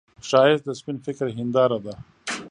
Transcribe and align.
ښایست 0.27 0.63
د 0.65 0.69
سپين 0.79 0.97
فکر 1.05 1.27
هنداره 1.37 1.79
ده 1.85 1.93